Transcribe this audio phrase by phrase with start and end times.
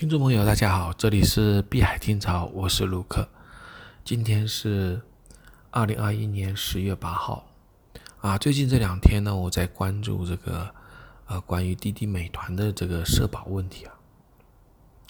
[0.00, 3.28] 听众朋友，大家好，这里是碧海听潮，我是卢克。
[4.02, 5.02] 今天是
[5.70, 7.46] 二零二一年十月八号
[8.22, 8.38] 啊。
[8.38, 10.74] 最近这两天呢，我在关注这个
[11.26, 13.92] 呃关于滴滴美团的这个社保问题啊。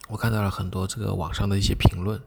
[0.09, 2.21] 我看到了很多这个网上的一些评论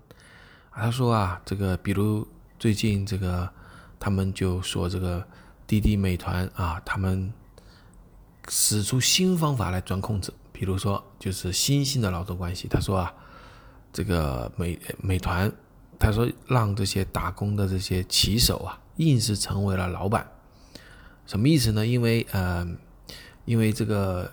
[0.70, 2.25] 啊，他说啊，这个比如
[2.57, 3.52] 最近这个
[4.00, 5.27] 他们就说这个
[5.68, 7.34] 滴滴美团啊，他们
[8.48, 10.34] 使出新方法来钻空子。
[10.64, 12.70] 比如说，就是新兴的劳动关系。
[12.70, 13.13] 他说啊，
[13.91, 15.52] 这个美美团，
[15.99, 20.26] 他说让这些打工的这些骑手啊，硬是成为了老板，
[21.26, 21.86] 什么意思呢？
[21.86, 22.66] 因为呃，
[23.44, 24.31] 因为这个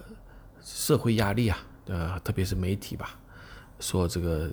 [0.62, 3.19] 社会压力啊，呃，特别是媒体吧，
[3.81, 4.48] 说这个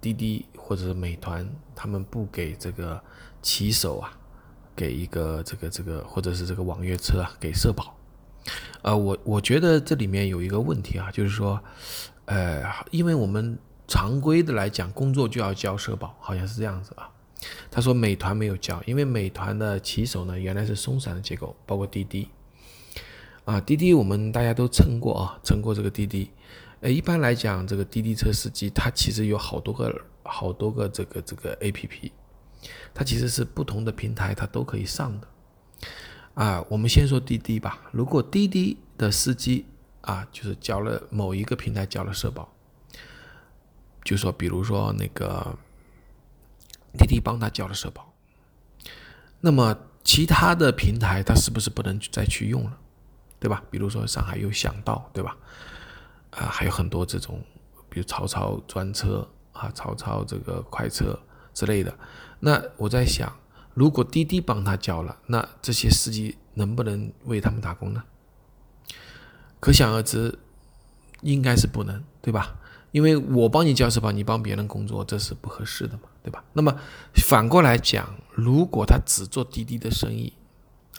[0.00, 2.98] 滴滴或者是美团，他们不给这个
[3.42, 4.10] 骑手啊，
[4.74, 7.94] 给一个这个这个，或者是这个网约车啊，给社保。
[8.82, 11.62] 呃，我我觉得这里面有一个问题啊，就是说，
[12.24, 17.08] 呃，因为我们常规的来讲，工作就要交社保，好像是这样子啊。
[17.70, 22.28] 他说美团没有交，因为美团的骑手呢原来是松散的结构，包括滴滴
[23.44, 26.30] 啊，滴滴我们大家都乘过啊，乘过这个滴滴。
[26.80, 29.92] 呃，一般来讲，这个滴滴车司机他其实有好多个
[30.24, 32.12] 好多个这个这个 A P P，
[32.92, 35.28] 它其实是不同的平台它都可以上的。
[36.34, 37.90] 啊，我们先说滴滴吧。
[37.92, 39.66] 如果滴滴的司机
[40.00, 42.48] 啊，就是交了某一个平台交了社保，
[44.02, 45.58] 就说比如说那个
[46.98, 48.14] 滴滴帮他交了社保，
[49.40, 52.78] 那么其他的平台他是不是不能再去用了，
[53.38, 53.62] 对吧？
[53.70, 55.36] 比如说上海有想到，对吧？
[56.30, 57.44] 啊，还有很多这种，
[57.90, 61.18] 比如曹操专车啊，曹操这个快车
[61.52, 61.94] 之类的。
[62.40, 63.30] 那我在想。
[63.74, 68.02] 如果滴滴帮他交了，那这些司机能不能为他们打工呢？
[69.60, 70.38] 可想而知，
[71.20, 72.58] 应该是不能，对吧？
[72.90, 76.44] 因为我帮你交社保，你帮别人工作，这是不合适的嘛，对吧？
[76.52, 76.76] 那么
[77.14, 80.32] 反过来讲，如果他只做滴滴的生意，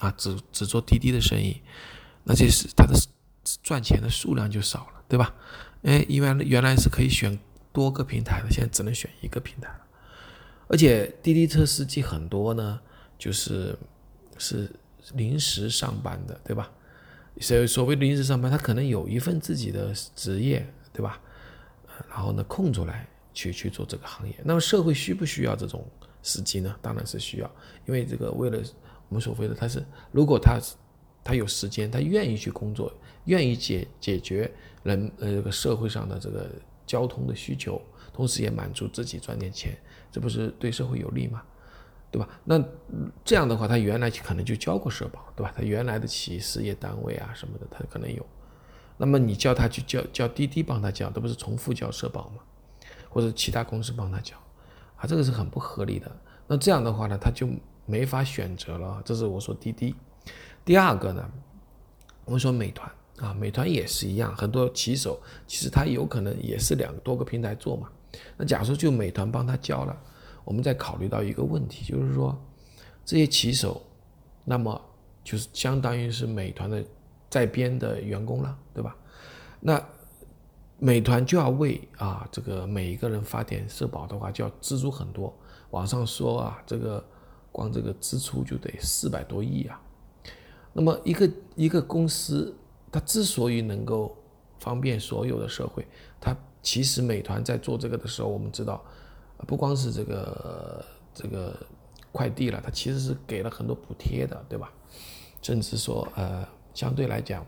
[0.00, 1.62] 啊，只只做滴滴的生意，
[2.24, 2.98] 那这是他的
[3.62, 5.32] 赚钱的数量就少了，对吧？
[5.82, 7.38] 哎，因为原来是可以选
[7.72, 9.83] 多个平台的，现在只能选一个平台了。
[10.66, 12.80] 而且滴滴车司机很多呢，
[13.18, 13.76] 就是
[14.38, 14.70] 是
[15.14, 16.70] 临时上班的，对吧？
[17.40, 21.20] 所所谓的临时上班，他可能有一份自己的职业，对吧？
[22.08, 24.34] 然后呢，空出来去去做这个行业。
[24.44, 25.84] 那么社会需不需要这种
[26.22, 26.74] 司机呢？
[26.80, 27.50] 当然是需要，
[27.86, 28.58] 因为这个为了
[29.08, 30.58] 我们所谓的他是，如果他
[31.22, 32.92] 他有时间，他愿意去工作，
[33.24, 34.50] 愿意解解决
[34.82, 36.50] 人呃这个社会上的这个
[36.86, 37.80] 交通的需求。
[38.14, 39.76] 同时也满足自己赚点钱，
[40.10, 41.42] 这不是对社会有利吗？
[42.10, 42.28] 对吧？
[42.44, 42.62] 那
[43.24, 45.52] 这样的话，他原来可能就交过社保，对吧？
[45.54, 48.24] 他原来的企事业单位啊什么的，他可能有。
[48.96, 52.36] 那么你叫他去交叫滴滴帮他交，这不是重复交社保吗？
[53.10, 54.36] 或者其他公司帮他交，
[54.96, 56.08] 啊，这个是很不合理的。
[56.46, 57.48] 那这样的话呢，他就
[57.84, 59.02] 没法选择了。
[59.04, 59.92] 这是我说滴滴。
[60.64, 61.28] 第二个呢，
[62.24, 62.88] 我们说美团。
[63.20, 67.88] 啊，美团也是一样，很多骑手其实他有可能也是两多个平台做嘛。
[68.36, 69.96] 那假如就美团帮他交了，
[70.44, 72.36] 我们再考虑到一个问题，就是说
[73.04, 73.82] 这些骑手，
[74.44, 74.80] 那么
[75.22, 76.84] 就是相当于是美团的
[77.28, 78.96] 在编的员工了，对吧？
[79.60, 79.82] 那
[80.78, 85.34] 美团就要为啊这个每一个人发点社保的话，就要支出很多。
[85.70, 87.04] 网上说啊，这个
[87.50, 89.80] 光这个支出就得四百多亿啊。
[90.72, 92.54] 那么一个一个公司。
[92.94, 94.16] 它之所以能够
[94.60, 95.84] 方便所有的社会，
[96.20, 96.32] 它
[96.64, 98.82] 其实美团在做这个的时候，我们知道，
[99.46, 101.54] 不光是这个这个
[102.10, 104.72] 快递了，它其实是给了很多补贴的，对吧？
[105.42, 106.42] 甚至说，呃，
[106.72, 107.46] 相对来讲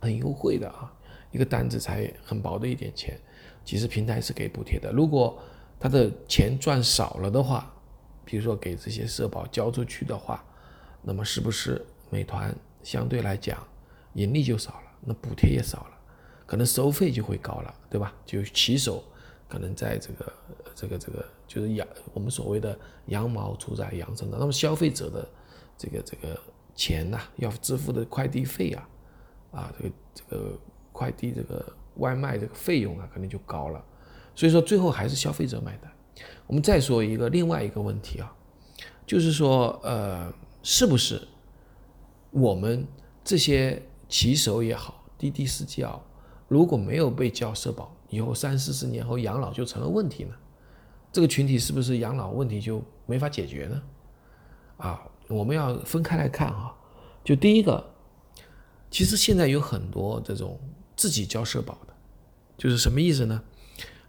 [0.00, 0.90] 很优惠的啊，
[1.30, 3.20] 一个单子才很薄的一点钱，
[3.66, 4.90] 其实平台是给补贴的。
[4.90, 5.38] 如果
[5.78, 7.70] 他的钱赚少了的话，
[8.24, 10.42] 比如说给这些社保交出去的话，
[11.02, 13.62] 那么是不是美团相对来讲？
[14.14, 15.95] 盈利就少了，那补贴也少了，
[16.46, 18.14] 可能收费就会高了，对吧？
[18.24, 19.02] 就骑手
[19.48, 20.32] 可能在这个
[20.74, 25.28] 这个这个就是羊我们所谓的羊毛出在羊身上，那么消费者的
[25.76, 26.40] 这个这个
[26.74, 28.88] 钱呐，要支付的快递费啊，
[29.50, 30.58] 啊这个这个
[30.92, 31.64] 快递这个
[31.96, 33.84] 外卖这个费用啊，可能就高了，
[34.34, 35.92] 所以说最后还是消费者买单。
[36.46, 38.32] 我们再说一个另外一个问题啊，
[39.06, 40.32] 就是说呃，
[40.62, 41.26] 是不是
[42.30, 42.86] 我们
[43.24, 43.82] 这些。
[44.08, 46.00] 骑手也好，滴滴司机啊，
[46.48, 50.34] 如果没有被交社保，以后三四十年后养老就成了问题呢？
[51.12, 53.82] 这个群体是不是养老问题就没法解决呢？
[54.76, 56.74] 啊，我们要分开来看啊。
[57.24, 57.92] 就第一个，
[58.90, 60.60] 其实现在有很多这种
[60.94, 61.94] 自己交社保的，
[62.56, 63.42] 就是什么意思呢？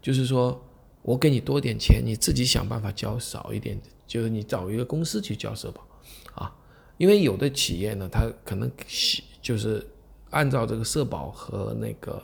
[0.02, 0.64] 就是说
[1.02, 5.88] 我给你多点钱，你自己想办法交少一点，就是你找一个公司去交社保
[6.36, 6.56] 啊。
[6.98, 8.70] 因为有的企业呢，它可能
[9.42, 9.88] 就是
[10.32, 12.22] 按照这个社保和那个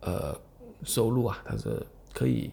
[0.00, 0.38] 呃
[0.82, 2.50] 收入啊，它是可以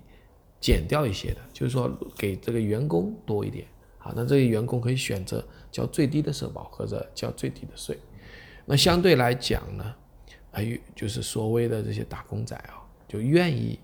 [0.60, 3.68] 减掉一些的，就是说给这个员工多一点
[4.00, 4.14] 啊。
[4.16, 7.98] 那这些员工可以选择交最低的社保或者交最低的税。
[8.66, 9.96] 那相对来讲呢，
[10.52, 13.80] 还有，就是所谓的这些打工仔啊，就愿意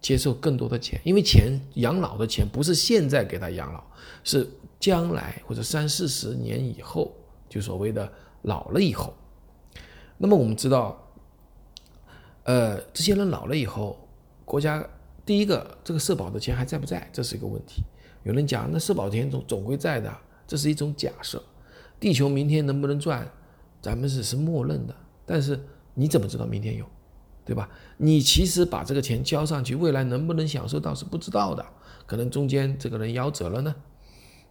[0.00, 3.82] 接受更多的钱，因为钱养老的钱不是现在给他养老，
[4.24, 4.48] 是
[4.80, 7.14] 将来或者三四十年以后，
[7.48, 8.10] 就所谓的
[8.42, 9.14] 老了以后。
[10.22, 11.04] 那么我们知道，
[12.44, 13.98] 呃，这些人老了以后，
[14.44, 14.86] 国家
[15.26, 17.82] 第一个这个社保的钱还在不在，这是一个问题。
[18.22, 20.16] 有人讲，那社保钱总总归在的，
[20.46, 21.42] 这是一种假设。
[21.98, 23.28] 地球明天能不能转？
[23.80, 24.94] 咱们只是默认的，
[25.26, 25.58] 但是
[25.94, 26.86] 你怎么知道明天有，
[27.44, 27.68] 对吧？
[27.96, 31.66] 你其实把这个钱交上去，未来能不能享受到是不知道的，
[32.06, 33.74] 可能中间这个人夭折了呢，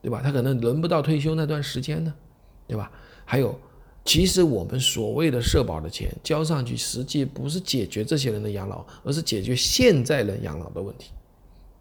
[0.01, 0.19] 对吧？
[0.21, 2.13] 他可能轮不到退休那段时间呢，
[2.67, 2.91] 对吧？
[3.23, 3.57] 还有，
[4.03, 11.11] 其实我们所谓的社保的钱交上去，实际不是解决这些人的养老，而是解决现在人养老的问题，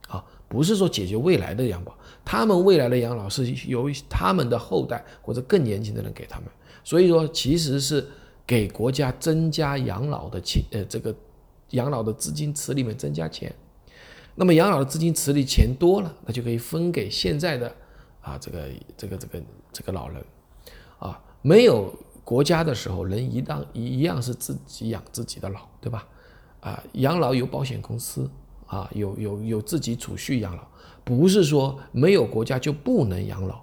[0.06, 6.48] 啊，不是说解决未来的养老，他们未来的养老是由他们的后代或者更年轻的人给他们。
[6.84, 8.06] 所以说，其实是
[8.46, 11.14] 给国家增加养老的钱，呃，这个
[11.70, 13.50] 养老的资金池里面增加钱。
[14.34, 17.74] 那么养老的资金池里钱多了，那就可以分给现在的
[18.20, 19.42] 啊，这个这个这个
[19.72, 20.22] 这个老人
[20.98, 21.18] 啊。
[21.42, 21.90] 没有
[22.30, 26.06] 国家的时候，人一样一样是自己养自己的老，对吧？
[26.60, 28.30] 啊，养老有保险公司
[28.66, 30.62] 啊，有有有自己储蓄养老，
[31.02, 33.60] 不是说没有国家就不能养老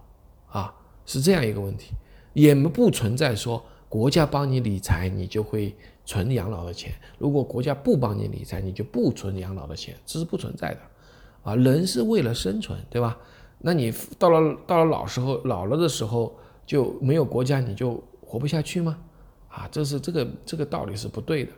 [0.49, 0.75] 啊，
[1.05, 1.93] 是这样一个问题。
[2.33, 5.73] 也不存在说国家帮你理财，你就会
[6.03, 10.79] 存养老的钱；如果国家不帮你理财，你就不存养老的钱，这是不存在的。
[11.43, 13.17] 啊，人是为了生存，对吧？
[13.59, 16.35] 那你到了到了老时候，老了的时候
[16.65, 18.99] 就没有国家，你就活不下去吗？
[19.47, 21.51] 啊，这是这个这个道理是不对的。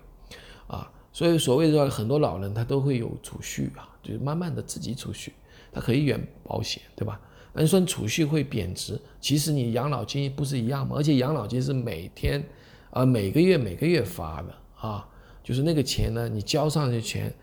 [0.68, 5.34] 啊，所以所谓的很多老人他都会有储蓄啊，就是慢慢的自己储蓄，
[5.72, 7.20] 他可以远保险，对吧？
[7.52, 10.96] 那你说储蓄会贬值，其实你养老金不是一样吗？
[10.96, 12.48] 而且养老金是每天，
[12.92, 15.10] 啊每个月每个月发的啊，
[15.44, 17.34] 就是那个钱呢，你交上去钱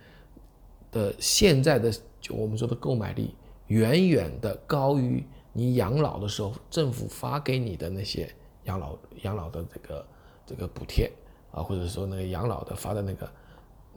[0.92, 3.34] 的现在的就我们说的购买力，
[3.66, 8.32] 远远的高于你养老的时候政府发给你的那些
[8.66, 10.06] 养老养老的这个
[10.46, 11.10] 这个补贴
[11.50, 13.32] 啊，或者说那个养老的发的那个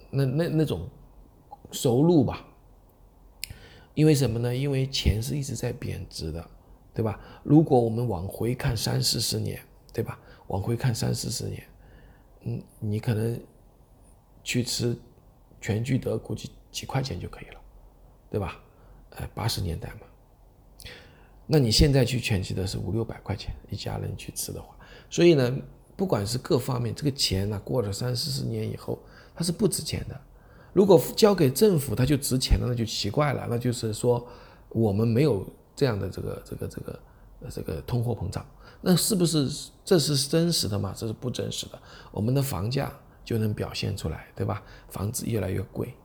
[0.09, 0.87] 那那那种
[1.71, 2.45] 收入吧。
[3.95, 4.55] 因为什么呢？
[4.55, 6.49] 因为钱是一直在贬值的，
[6.93, 7.19] 对吧？
[7.43, 9.61] 如果我们往回看三四十年，
[9.91, 10.17] 对吧？
[10.47, 11.63] 往回看三四十年，
[12.43, 13.37] 嗯，你可能
[14.41, 14.97] 去吃
[15.59, 17.59] 全聚德，估计几块钱就可以了，
[18.29, 18.57] 对吧？
[19.09, 20.01] 呃，八十年代嘛，
[21.51, 24.75] 那你现在去全聚的是五六百块钱一家人去吃的话，
[25.09, 25.51] 所以呢，
[25.95, 28.99] 不管是各方面，这个钱呢，过了三四十年以后，
[29.33, 30.21] 它是不值钱的。
[30.73, 33.47] 如果交给政府，它就值钱了，那就奇怪了。
[33.49, 34.23] 那就是说，
[34.69, 35.43] 我们没有
[35.75, 36.99] 这样的这个这个这个
[37.41, 38.45] 呃这个通货膨胀，
[38.79, 39.49] 那是不是
[39.83, 40.93] 这是真实的吗？
[40.95, 41.81] 这是不真实的。
[42.11, 42.93] 我们的房价
[43.25, 44.61] 就能表现出来，对吧？
[44.89, 45.95] 房子越来越贵，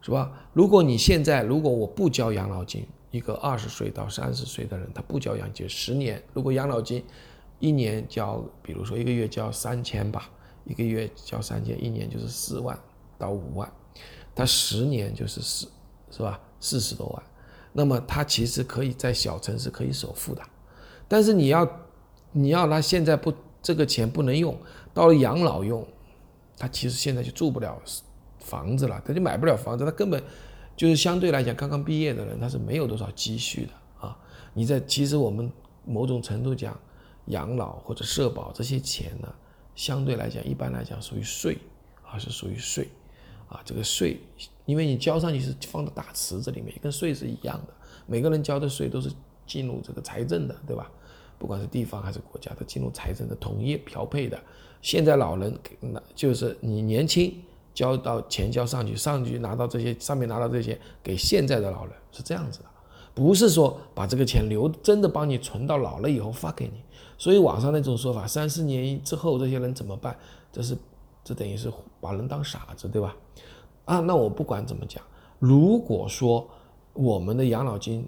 [0.00, 0.30] 是吧？
[0.52, 7.00] 如果你现在如果我不交养老金，一个二十岁到三十岁的人，他不交养老金十年，如果养老金
[7.60, 10.28] 一年交，比如说一个月交三千吧，
[10.64, 12.76] 一个月交三千，一年就是四万
[13.16, 13.72] 到五万。
[14.34, 15.68] 他十年就是四，
[16.10, 16.40] 是吧？
[16.58, 17.22] 四十多万，
[17.72, 20.42] 那么他其实可以在小城市可以首付的，
[21.06, 21.64] 但是你要，
[22.32, 24.58] 你要他现在不这个钱不能用，
[24.92, 25.86] 到了养老用，
[26.58, 27.80] 他其实现在就住不了
[28.40, 30.20] 房子了，他就买不了房子，他根本
[30.76, 33.72] 就是相对来讲刚刚毕业的人，他是没有多少积蓄的
[34.06, 34.16] 啊。
[34.52, 35.50] 你在其实我们
[35.84, 36.78] 某种程度讲，
[37.26, 39.32] 养老或者社保这些钱呢，
[39.74, 41.58] 相对来讲一般来讲属于税
[42.02, 42.88] 啊，是属于税。
[43.46, 44.18] 啊，这个税，
[44.64, 47.74] 因为你交上去是放到大池子里面，跟税是一样的。
[48.06, 49.12] 每个人交的税都是
[49.46, 50.90] 进入这个财政的，对吧？
[51.38, 54.42] 不管是地方还是国家，都进入财政的统一调配的。
[54.80, 57.34] 现在老人那就是你年轻
[57.74, 62.66] 交到钱交上去，上去拿到这些上面拿到这些给现在的老人是这样子的，
[63.12, 66.82] 不是说把这个钱留真的帮你存到老了以后发给你。
[67.18, 70.16] 所以网上那种说法，三四年之后这些人怎么办？
[70.50, 70.78] 这是。
[71.26, 73.16] 这等于是把人当傻子，对吧？
[73.86, 75.02] 啊，那我不管怎么讲，
[75.38, 76.46] 如果说
[76.92, 78.06] 我们的养老金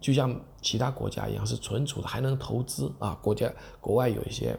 [0.00, 3.52] 就像其他国家一样是存储的，还能投资啊，国家
[3.82, 4.58] 国外有一些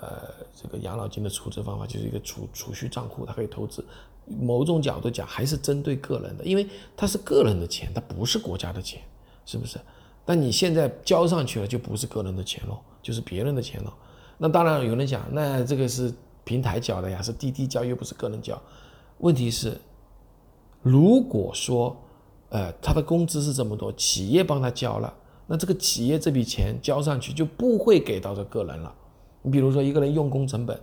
[0.00, 3.84] 呃这个养老金的储值方法，就是一个储储蓄账户，它可以投资，
[4.26, 6.66] 某种角度讲还是针对个人的，因为
[6.96, 9.00] 它是个人的钱，它不是国家的钱，
[9.46, 9.78] 是不是？
[10.24, 13.92] 但你现在交上去了，就不是个人的钱了，就是别人的钱了。
[14.38, 16.12] 那当然有人讲，那这个是
[16.44, 18.60] 平台交的呀，是滴滴交，又不是个人交。
[19.18, 19.76] 问题是，
[20.82, 21.96] 如果说，
[22.50, 25.12] 呃，他的工资是这么多，企业帮他交了，
[25.46, 28.94] 那这个企业这笔钱交上去就不会给到这个人了。
[29.42, 30.80] 你比如说一个人用工成本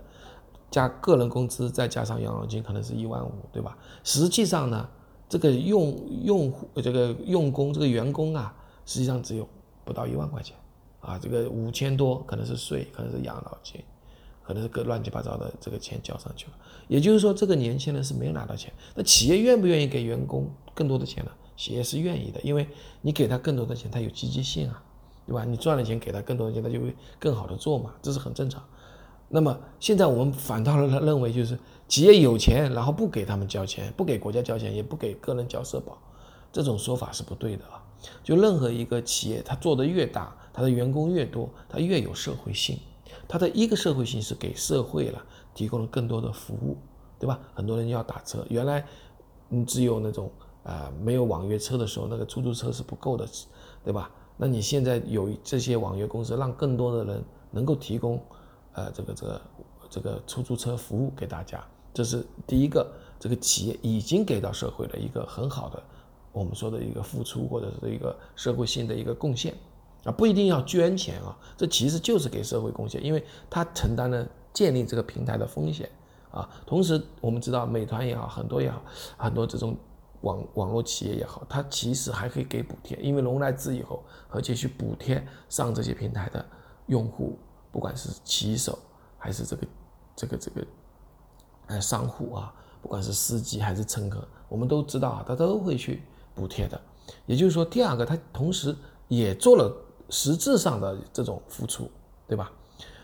[0.70, 3.76] 加个人工资再加上养老金，可能是一万五，对吧？
[4.04, 4.88] 实际上呢，
[5.28, 9.48] 这个用用户这个用工这个员工啊，实际上只有
[9.84, 10.56] 不到一万块钱，
[11.00, 13.82] 啊，这个五千多可能是税，可能是养老金。
[14.40, 16.52] 可能是个乱七八糟的这个钱交上去了，
[16.88, 18.72] 也就是说，这个年轻人是没有拿到钱。
[18.94, 21.30] 那企业愿不愿意给员工更多的钱呢？
[21.54, 22.66] 企业是愿意的，因为
[23.02, 24.82] 你给他更多的钱，他有积极性啊，
[25.28, 25.44] 对吧？
[25.44, 28.64] 你赚了钱给他更多的钱，他就会更好的做嘛，这是很正常。
[29.28, 35.98] 那么现在我们反倒了认为，就是企业有钱，然后不给他们交钱，不给国家交钱，也不给个人交社保，
[36.50, 37.84] 这种说法是不对的啊。
[38.24, 42.78] 就任何一个企业，它做的越大，它的员工越多，它越有社会性。
[43.28, 46.78] 它的一个社会性是给社会了提供了更多的服务，
[47.18, 47.38] 对吧？
[47.52, 48.82] 很多人要打车，原来
[49.50, 50.30] 你只有那种
[50.62, 53.28] 啊没有网约车的时候，那个出租车是不够的，
[53.84, 54.10] 对吧？
[54.38, 58.18] 那你现在有这些网约公司，让更多的人能够提供
[58.72, 59.40] 呃这个这个
[59.90, 65.82] 这个出租车服务给大家，这是第一个，这个企业已经给到社会的一个很好的
[66.32, 69.52] 我们说的一个付出或者是一个社会性的一个贡献。
[70.04, 75.90] 啊，不一定要捐钱啊，这其实就是给社会贡献，因为他承担了建立这个平台的风险
[76.30, 76.48] 啊。
[76.64, 78.80] 同时，我们知道美团也好，很多也好，
[79.16, 79.76] 很多这种
[80.22, 86.44] 网网络企业也好，它其实还可以给补贴，因为融来资以后，而且去补贴上这些平台的
[86.86, 87.38] 用户，
[87.70, 88.78] 不管是骑手
[89.16, 89.66] 还是这个
[90.16, 90.66] 这个这个
[91.66, 96.02] 呃商户啊，不管是司机还是乘客，我们都知道啊，他都会去
[96.34, 96.80] 补贴的。
[97.26, 98.74] 也就是说，第二个，他同时
[99.08, 99.84] 也做了。
[100.10, 101.86] 实质上的这种付出，
[102.26, 102.50] 对吧？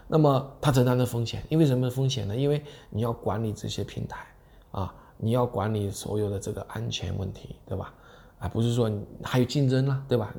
[0.09, 2.35] 那么他承担的风险，因为什么风险呢？
[2.35, 4.27] 因为你要管理这些平台
[4.71, 7.95] 啊，你要管理所有的这个安全问题，对吧？
[8.39, 8.91] 啊，不是说
[9.23, 10.35] 还有竞争了，对吧？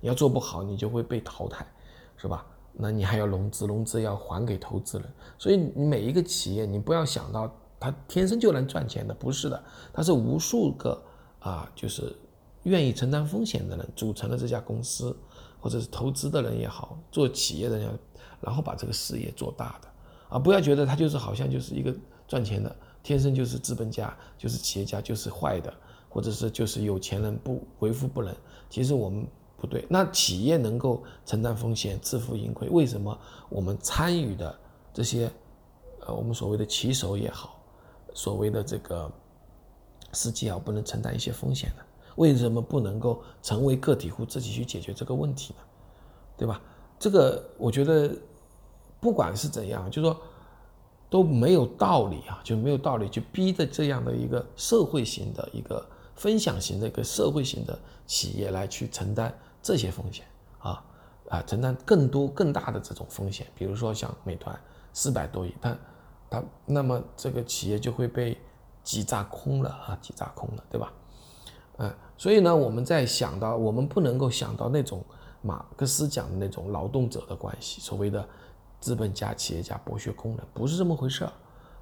[0.00, 1.66] 你要做不好，你就会被淘汰，
[2.16, 2.46] 是吧？
[2.72, 5.06] 那你还要融资，融资要还给投资人，
[5.38, 11.02] 所以你每一个企业，你不要想到它天生就能赚钱的，不是的，它是无数个
[11.40, 12.14] 啊，就是
[12.64, 15.16] 愿意承担风险的人组成了这家公司。
[15.60, 17.98] 或者是投资的人也好，做企业的人，
[18.40, 19.88] 然后把这个事业做大的，
[20.28, 21.92] 啊，不要觉得他就是好像就是一个
[22.28, 22.76] 赚钱的，
[23.08, 25.72] 天生就是资本家，就是企业家，就是坏的，
[26.10, 28.36] 或者是就是有钱人不为富不仁。
[28.68, 29.86] 其实我们不对。
[29.88, 34.54] 那企业能够承担风险、自负盈亏，为什么我们参与的
[34.92, 35.30] 这些，
[36.00, 37.58] 呃，我们所谓的骑手也好，
[38.12, 39.10] 所谓的这个
[40.12, 41.82] 司机啊，不能承担一些风险呢？
[42.16, 45.60] 为什么不能够成为个体户自己去解决这个问题呢？
[46.36, 46.60] 对吧？
[46.98, 48.14] 这个我觉得，
[49.00, 50.14] 不管是怎样，就说
[51.10, 55.84] 都没有道理啊，就没有道理去逼着这样的一个社会型的一个
[56.14, 60.26] 分享型的一个社会型的企业来去承担这些风险
[60.58, 60.84] 啊
[61.28, 63.46] 啊，承担更多更大的这种风险。
[63.54, 64.58] 比如说像美团
[64.92, 65.76] 四百多亿，它
[66.30, 68.36] 它那么这个企业就会被
[68.82, 70.92] 挤榨空了啊，挤榨空了，对吧？
[71.78, 71.94] 嗯。
[72.16, 75.04] 所以呢，我们在想到，我们不能够想到那种
[75.40, 78.28] 马克思讲的那种劳动者的关系，所谓的
[78.80, 81.32] 资本家、企业家剥削工人，不是这么回事儿，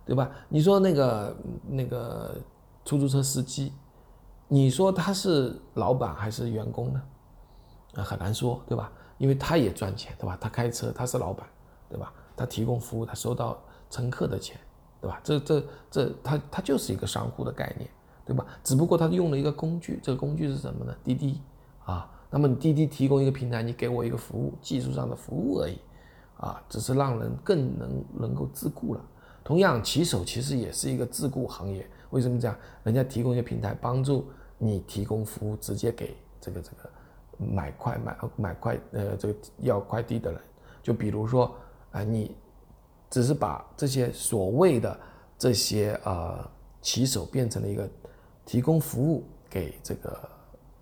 [0.04, 0.30] 对吧？
[0.48, 1.36] 你说那个
[1.68, 2.36] 那个
[2.84, 3.72] 出租车司机，
[4.48, 7.02] 你说他是老板还是员工呢？
[7.94, 8.90] 啊，很难说，对吧？
[9.18, 10.36] 因为他也赚钱，对吧？
[10.40, 11.46] 他开车，他是老板，
[11.88, 12.12] 对吧？
[12.36, 13.58] 他提供服务，他收到
[13.90, 14.58] 乘客的钱，
[15.00, 15.20] 对吧？
[15.22, 17.88] 这这这，他他就是一个商户的概念。
[18.26, 18.44] 对吧？
[18.64, 20.92] 只不过他用了一个工具，这个工具是什么呢？
[21.04, 21.40] 滴滴
[21.84, 22.10] 啊。
[22.28, 25.78] 那么你滴滴提供一个平台，你给我一个服务，技术上的服务而已，
[26.38, 29.04] 啊，只是让人更能能够自雇了。
[29.44, 31.88] 同样，骑手其实也是一个自雇行业。
[32.10, 32.56] 为什么这样？
[32.84, 34.26] 人家提供一个平台，帮助
[34.58, 36.90] 你提供服务，直接给这个这个
[37.38, 40.40] 买快买买快呃这个要快递的人。
[40.82, 41.54] 就比如说
[41.92, 42.34] 啊，你
[43.10, 44.98] 只是把这些所谓的
[45.38, 46.48] 这些呃
[46.80, 47.88] 骑手变成了一个。
[48.48, 50.28] 提供服务给这个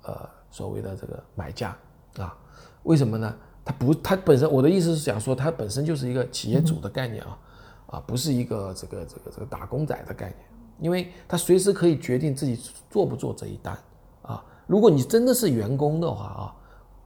[0.02, 1.75] 呃所谓的这个买家
[2.18, 2.37] 啊，
[2.82, 3.34] 为什么呢？
[3.64, 7.38] 他不，他本身我的意思是想说，他本身就是一个企业主的概念啊，
[7.87, 10.38] 啊，不是一个这个这个这个打工仔的概念，
[10.80, 13.76] 因为他随时可以决定自己做不做这一单
[14.23, 14.44] 啊。
[14.66, 16.54] 如果你真的是员工的话啊，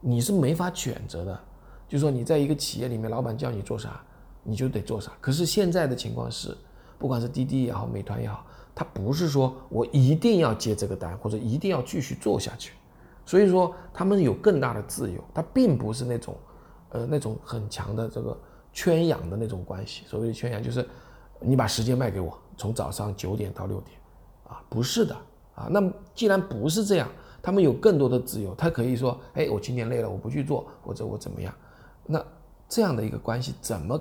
[0.00, 1.40] 你是没法选择的，
[1.88, 4.00] 就说你在一个企业里面，老板叫你做啥，
[4.42, 5.12] 你就得做啥。
[5.20, 6.56] 可是现在的情况是，
[6.98, 8.44] 不管是滴滴也好，美团也好。
[8.74, 12.74] 他不是说我一定要接这个单，或者一定要继续做下去。
[13.26, 16.34] 所以说，他们有更大的自由，他并不是那种，
[16.90, 18.36] 呃，那种很强的这个
[18.72, 20.04] 圈养的那种关系。
[20.06, 20.86] 所谓的圈养，就是
[21.40, 23.98] 你把时间卖给我，从早上九点到六点，
[24.48, 25.14] 啊，不是的，
[25.54, 27.08] 啊，那么既然不是这样，
[27.42, 31.54] 他们有更多的自由，他可以说，哎，我今天累了，我不去做，或者我怎么样，
[32.06, 32.24] 那
[32.68, 34.00] 这样的一个关系，怎么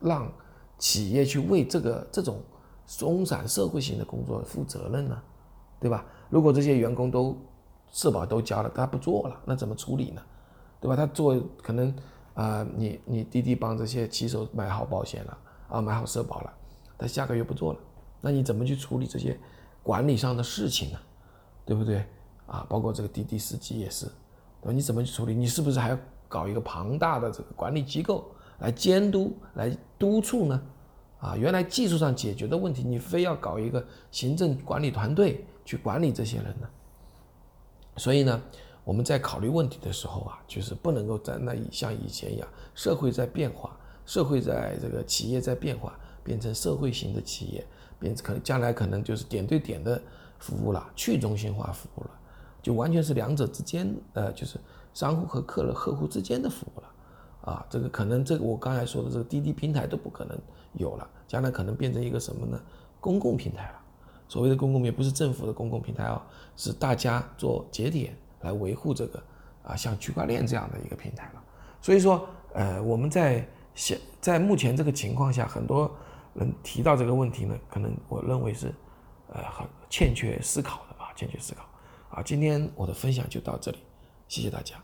[0.00, 0.30] 让
[0.78, 2.40] 企业去为这个这种
[2.86, 5.20] 松散社会型的工作负责任呢？
[5.80, 6.04] 对吧？
[6.30, 7.36] 如果这些员工都
[7.92, 10.22] 社保都交了，他不做了，那怎么处理呢？
[10.80, 10.96] 对吧？
[10.96, 11.94] 他做可能
[12.34, 15.38] 啊，你你滴滴帮这些骑手买好保险了
[15.68, 16.52] 啊，买好社保了，
[16.98, 17.78] 他下个月不做了，
[18.20, 19.38] 那你怎么去处理这些
[19.82, 20.98] 管理上的事情呢？
[21.64, 22.04] 对不对？
[22.46, 24.06] 啊，包括这个滴滴司机也是，
[24.60, 24.72] 对吧？
[24.72, 25.34] 你怎么去处理？
[25.34, 25.98] 你是不是还要
[26.28, 30.62] 搞一个庞大的这个管理机构来监督、来督促呢？
[31.20, 36.68] 啊，原来技术上解决的问题，你非要搞一个行政管理团队去管理这些人呢？
[37.96, 38.42] 所以呢，
[38.84, 43.74] 我们在考虑问题的时候啊，就是不能够在那像以前一样，社会在变化，
[44.04, 47.66] 社会在这个企业在变化，变成社会型的企业，
[47.98, 50.00] 变成可能将来可能就是点对点的
[50.38, 52.10] 服务了，去中心化服务了，
[52.62, 54.58] 就完全是两者之间，呃，就是
[54.92, 60.38] 商户和客人、客户之间的服务了，啊，这个可能这个我刚才说的这个滴滴平台都不可能
[60.74, 62.60] 有了，将来可能变成一个什么呢？
[63.00, 63.80] 公共平台了。
[64.28, 66.20] 所谓的公共平台不是政府的公共平台哦，
[66.56, 69.20] 是大家做节点来维护这个
[69.64, 71.42] 啊，像区块链这样的一个平台了。
[71.82, 75.90] 所以说，呃，我们在现在目前这个情况下，很多
[76.34, 78.72] 人提到这个问题呢，可能我认为是
[79.32, 81.64] 呃很欠缺思考的啊，欠缺思考
[82.10, 82.22] 啊。
[82.22, 83.78] 今天我的分享就到这里，
[84.28, 84.83] 谢谢大家。